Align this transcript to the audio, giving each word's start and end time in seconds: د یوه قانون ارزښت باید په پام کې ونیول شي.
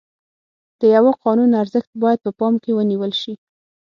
د 0.79 0.81
یوه 0.95 1.11
قانون 1.23 1.49
ارزښت 1.61 1.91
باید 2.01 2.19
په 2.25 2.31
پام 2.39 2.53
کې 2.63 2.71
ونیول 2.77 3.11
شي. 3.21 3.33